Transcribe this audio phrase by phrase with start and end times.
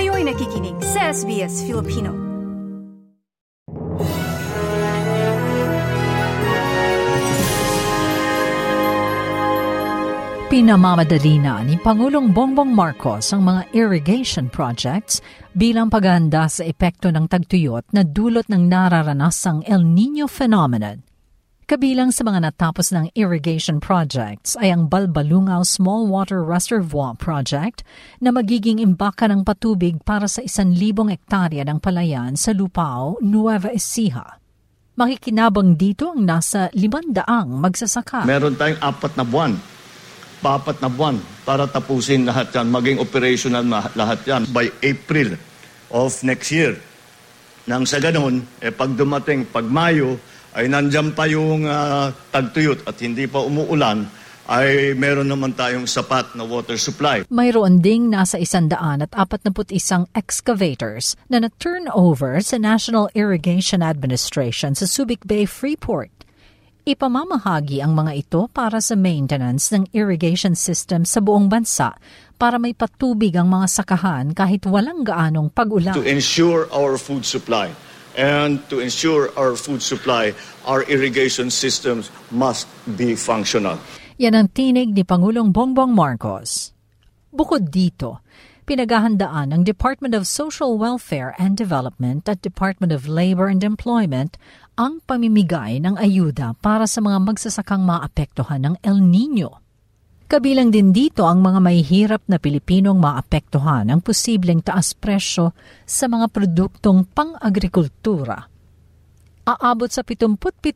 [0.00, 2.08] Kayo'y nakikinig sa SBS Filipino.
[10.48, 15.20] Pinamamadali na ni Pangulong Bongbong Marcos ang mga irrigation projects
[15.52, 21.09] bilang paghahanda sa epekto ng tagtuyot na dulot ng nararanasang El Nino phenomenon.
[21.70, 27.86] Kabilang sa mga natapos ng irrigation projects ay ang Balbalungaw Small Water Reservoir Project
[28.18, 33.70] na magiging imbaka ng patubig para sa isan libong ektarya ng palayan sa Lupao, Nueva
[33.70, 34.42] Ecija.
[34.98, 38.26] Makikinabang dito ang nasa limandaang magsasaka.
[38.26, 39.54] Meron tayong apat na buwan
[40.42, 45.38] papat na buwan para tapusin lahat yan, maging operational na lahat yan by April
[45.94, 46.74] of next year.
[47.70, 50.18] Nang sa ganun, eh, pag dumating, pag Mayo,
[50.54, 54.06] ay nandyan pa yung uh, tagtuyot at hindi pa umuulan,
[54.50, 57.22] ay meron naman tayong sapat na water supply.
[57.30, 63.78] Mayroon ding nasa isandaan at apat na isang excavators na na-turn over sa National Irrigation
[63.78, 66.10] Administration sa Subic Bay Freeport.
[66.82, 71.94] Ipamamahagi ang mga ito para sa maintenance ng irrigation system sa buong bansa
[72.34, 75.94] para may patubig ang mga sakahan kahit walang gaanong pag-ulan.
[75.94, 77.70] To ensure our food supply
[78.20, 80.36] and to ensure our food supply,
[80.68, 83.80] our irrigation systems must be functional.
[84.20, 86.76] Yan ang tinig ni Pangulong Bongbong Marcos.
[87.32, 88.20] Bukod dito,
[88.68, 94.36] pinaghahandaan ng Department of Social Welfare and Development at Department of Labor and Employment
[94.76, 99.64] ang pamimigay ng ayuda para sa mga magsasakang maapektuhan ng El Nino.
[100.30, 106.06] Kabilang din dito ang mga may hirap na Pilipinong maapektuhan ng posibleng taas presyo sa
[106.06, 108.46] mga produktong pang-agrikultura.
[109.42, 110.70] Aabot sa 77%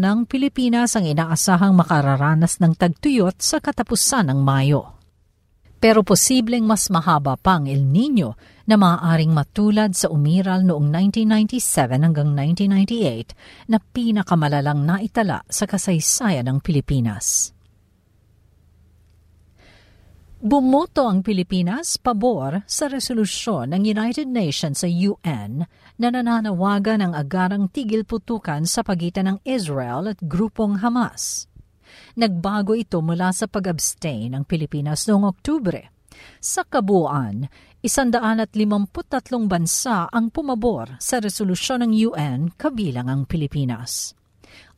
[0.00, 4.96] ng Pilipinas ang inaasahang makararanas ng tagtuyot sa katapusan ng Mayo.
[5.76, 12.08] Pero posibleng mas mahaba pa ang El Nino na maaaring matulad sa umiral noong 1997
[12.08, 17.52] hanggang 1998 na pinakamalalang naitala sa kasaysayan ng Pilipinas.
[20.42, 25.62] Bumoto ang Pilipinas pabor sa resolusyon ng United Nations sa UN
[26.02, 31.46] na nananawagan ng agarang tigil putukan sa pagitan ng Israel at grupong Hamas.
[32.18, 35.94] Nagbago ito mula sa pag-abstain ng Pilipinas noong Oktubre.
[36.42, 37.46] Sa kabuuan,
[37.78, 44.18] isandaan at limamputatlong bansa ang pumabor sa resolusyon ng UN kabilang ang Pilipinas.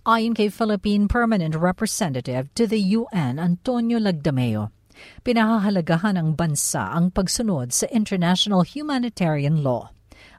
[0.05, 4.84] Ayon kay Philippine Permanent Representative to the UN Antonio Lagdameo,
[5.25, 9.91] Pinahahalagahan ng bansa ang pagsunod sa international humanitarian law.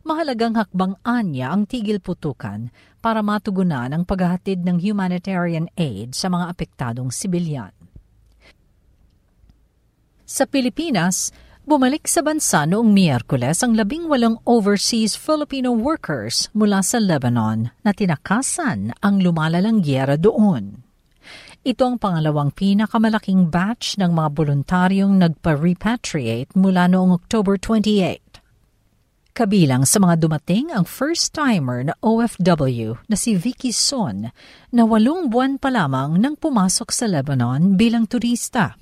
[0.05, 2.69] Mahalagang hakbang anya ang tigil putukan
[3.01, 7.73] para matugunan ang paghahatid ng humanitarian aid sa mga apektadong sibilyan.
[10.25, 11.33] Sa Pilipinas,
[11.65, 17.89] bumalik sa bansa noong Miyerkules ang labing walong overseas Filipino workers mula sa Lebanon na
[17.89, 20.84] tinakasan ang lumalalang gyera doon.
[21.65, 29.33] Ito ang pangalawang pinakamalaking batch ng mga voluntaryong nagpa-repatriate mula noong October 28.
[29.33, 34.29] Kabilang sa mga dumating ang first-timer na OFW na si Vicky Son
[34.69, 38.77] na walong buwan pa lamang nang pumasok sa Lebanon bilang turista.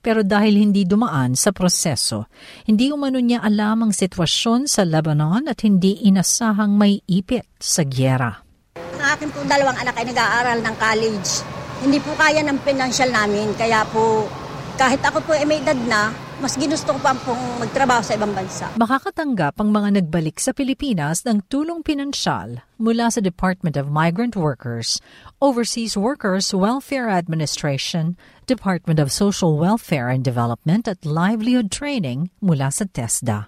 [0.00, 2.32] Pero dahil hindi dumaan sa proseso,
[2.64, 8.40] hindi umano niya alam ang sitwasyon sa Lebanon at hindi inasahang may ipit sa gyera.
[8.72, 11.51] Ang akin po dalawang anak ay nag-aaral ng college
[11.82, 13.50] hindi po kaya ng financial namin.
[13.58, 14.30] Kaya po,
[14.78, 18.34] kahit ako po ay may edad na, mas ginusto ko pa pong magtrabaho sa ibang
[18.34, 18.66] bansa.
[18.74, 24.98] Makakatanggap ang mga nagbalik sa Pilipinas ng tulong pinansyal mula sa Department of Migrant Workers,
[25.38, 32.90] Overseas Workers Welfare Administration, Department of Social Welfare and Development at Livelihood Training mula sa
[32.90, 33.46] TESDA.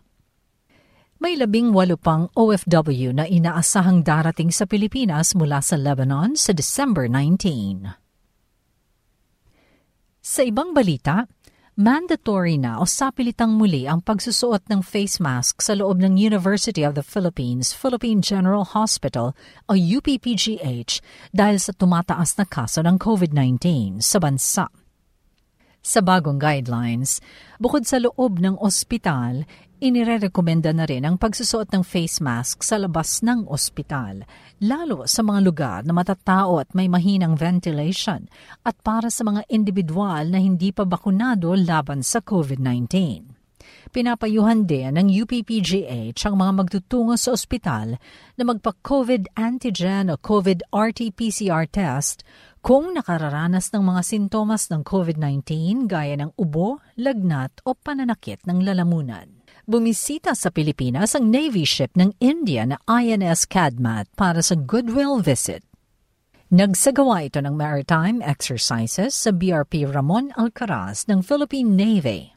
[1.18, 7.08] May labing walo pang OFW na inaasahang darating sa Pilipinas mula sa Lebanon sa December
[7.08, 8.03] 19.
[10.24, 11.28] Sa ibang balita,
[11.76, 16.96] mandatory na o sapilitang muli ang pagsusuot ng face mask sa loob ng University of
[16.96, 19.36] the Philippines Philippine General Hospital
[19.68, 24.72] o UPPGH dahil sa tumataas na kaso ng COVID-19 sa bansa.
[25.84, 27.20] Sa bagong guidelines,
[27.60, 29.44] bukod sa loob ng ospital,
[29.84, 34.24] Inirekomenda na rin ang pagsusuot ng face mask sa labas ng ospital,
[34.64, 38.24] lalo sa mga lugar na matatao at may mahinang ventilation
[38.64, 42.88] at para sa mga individual na hindi pa bakunado laban sa COVID-19.
[43.92, 48.00] Pinapayuhan din ng UPPGH ang mga magtutungo sa ospital
[48.40, 52.24] na magpa-COVID antigen o COVID RT-PCR test
[52.64, 59.43] kung nakararanas ng mga sintomas ng COVID-19 gaya ng ubo, lagnat o pananakit ng lalamunan.
[59.64, 65.64] Bumisita sa Pilipinas ang Navy ship ng India na INS Kadmat para sa goodwill visit.
[66.52, 72.28] Nagsagawa ito ng maritime exercises sa BRP Ramon Alcaraz ng Philippine Navy.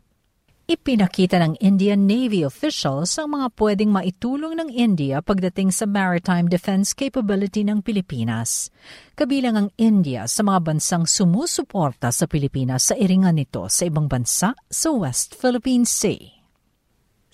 [0.72, 6.96] Ipinakita ng Indian Navy officials ang mga pwedeng maitulong ng India pagdating sa maritime defense
[6.96, 8.72] capability ng Pilipinas.
[9.20, 14.56] Kabilang ang India sa mga bansang sumusuporta sa Pilipinas sa iringan nito sa ibang bansa
[14.72, 16.37] sa West Philippine Sea.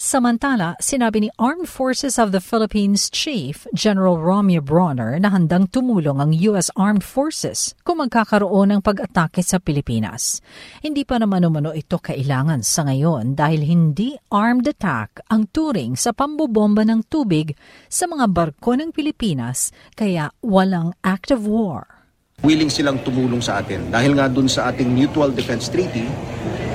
[0.04, 6.20] Samantala, sinabi ni Armed Forces of the Philippines Chief General Romeo Bronner na handang tumulong
[6.20, 6.68] ang U.S.
[6.76, 10.44] Armed Forces kung magkakaroon ng pag-atake sa Pilipinas.
[10.84, 16.12] Hindi pa naman umano ito kailangan sa ngayon dahil hindi armed attack ang turing sa
[16.12, 17.56] pambobomba ng tubig
[17.88, 22.12] sa mga barko ng Pilipinas kaya walang active war.
[22.44, 26.04] Willing silang tumulong sa atin dahil nga dun sa ating Mutual Defense Treaty,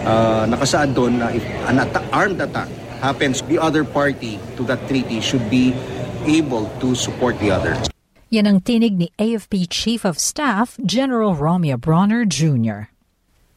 [0.08, 4.82] uh, nakasaad doon na if an atta- armed attack happens, the other party to that
[4.90, 5.74] treaty should be
[6.26, 7.78] able to support the other.
[8.28, 12.92] Yan ang tinig ni AFP Chief of Staff General Romeo Bronner Jr.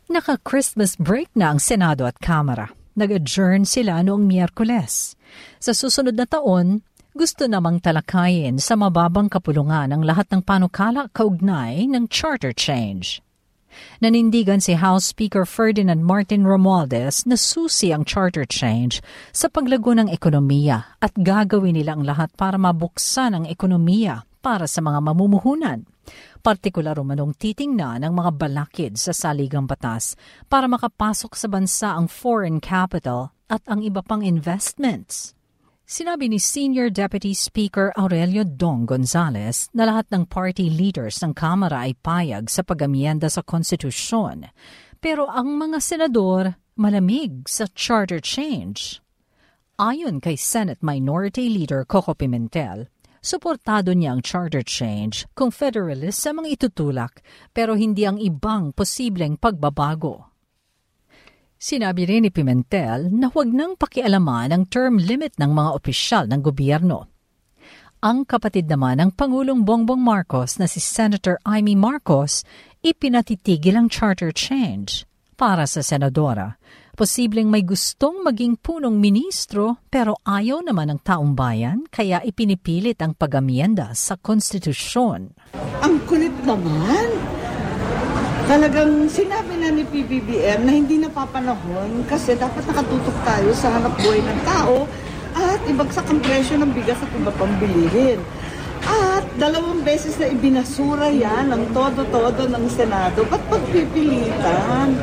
[0.07, 2.71] Naka-Christmas break na ang Senado at Kamara.
[2.95, 5.15] Nag-adjourn sila noong Miyerkules.
[5.59, 11.83] Sa susunod na taon, gusto namang talakayin sa mababang kapulungan ang lahat ng panukala kaugnay
[11.87, 13.19] ng charter change.
[13.99, 20.09] Nanindigan si House Speaker Ferdinand Martin Romualdez na susi ang charter change sa paglago ng
[20.09, 25.85] ekonomiya at gagawin nila ang lahat para mabuksan ang ekonomiya para sa mga mamumuhunan.
[26.41, 30.17] Partikular umanong titingnan ng mga balakid sa saligang batas
[30.49, 35.37] para makapasok sa bansa ang foreign capital at ang iba pang investments.
[35.91, 41.83] Sinabi ni Senior Deputy Speaker Aurelio Dong Gonzales na lahat ng party leaders ng Kamara
[41.83, 44.47] ay payag sa pag-amienda sa konstitusyon.
[45.03, 49.03] Pero ang mga senador malamig sa charter change.
[49.83, 52.87] Ayon kay Senate Minority Leader Coco Pimentel,
[53.19, 57.19] suportado niya ang charter change kung federalism ang itutulak
[57.51, 60.30] pero hindi ang ibang posibleng pagbabago.
[61.61, 66.41] Sinabi rin ni Pimentel na huwag nang pakialaman ang term limit ng mga opisyal ng
[66.41, 67.05] gobyerno.
[68.01, 72.41] Ang kapatid naman ng Pangulong Bongbong Marcos na si Senator Amy Marcos
[72.81, 75.05] ipinatitigil ang charter change
[75.37, 76.57] para sa senadora.
[76.97, 83.13] Posibleng may gustong maging punong ministro pero ayaw naman ng taong bayan kaya ipinipilit ang
[83.13, 85.37] pag-amienda sa konstitusyon.
[85.85, 87.05] Ang kulit naman!
[88.49, 94.17] Talagang sinabi na ni PBBM na hindi napapanahon kasi dapat nakatutok tayo sa hanap buhay
[94.17, 94.89] ng tao
[95.37, 98.17] at ibagsak ang presyo ng bigas at iba pang bilihin.
[98.81, 103.21] At dalawang beses na ibinasura yan ng todo-todo ng Senado.
[103.29, 104.97] Ba't pagpipilitan?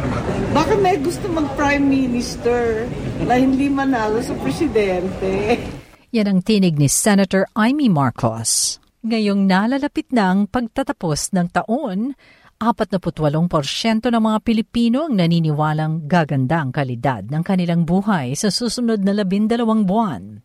[0.50, 2.90] Baka may gusto mag-prime minister
[3.22, 5.62] na hindi manalo sa presidente.
[6.10, 8.82] Yan ang tinig ni Senator Amy Marcos.
[9.06, 12.18] Ngayong nalalapit na ang pagtatapos ng taon,
[12.58, 19.14] 48% ng mga Pilipino ang naniniwalang gaganda ang kalidad ng kanilang buhay sa susunod na
[19.14, 20.42] labindalawang buwan.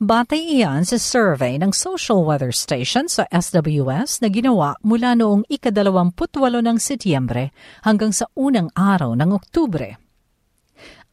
[0.00, 6.64] Batay iyan sa survey ng Social Weather Station sa SWS na ginawa mula noong ikadalawamputwalo
[6.64, 7.52] ng Setyembre
[7.84, 10.00] hanggang sa unang araw ng Oktubre.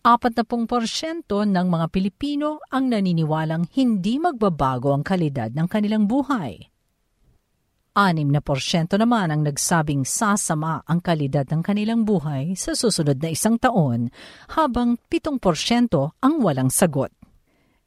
[0.07, 6.69] 40% ng mga Pilipino ang naniniwalang hindi magbabago ang kalidad ng kanilang buhay.
[7.99, 13.35] 6 na porsyento naman ang nagsabing sasama ang kalidad ng kanilang buhay sa susunod na
[13.35, 14.07] isang taon,
[14.56, 17.11] habang 7 porsyento ang walang sagot.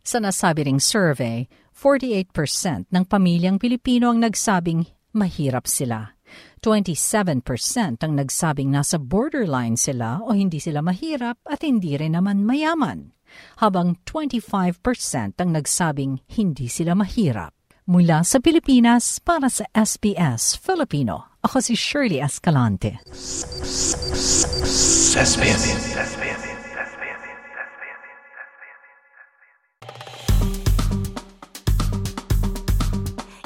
[0.04, 4.85] Sa nasabi ring survey, 48% ng pamilyang Pilipino ang nagsabing
[5.16, 6.12] mahirap sila.
[6.61, 13.16] 27% ang nagsabing nasa borderline sila o hindi sila mahirap at hindi rin naman mayaman,
[13.64, 17.62] habang 25% ang nagsabing hindi sila mahirap.
[17.83, 23.03] Mula sa Pilipinas para sa SBS Filipino, ako si Shirley Escalante.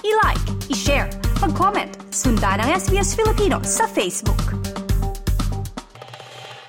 [0.05, 1.09] I-like, i-share,
[1.41, 4.66] mag-comment, sundan ang SBS Filipino sa Facebook.